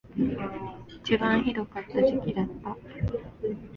[1.03, 2.75] 一番ひどかった時期だった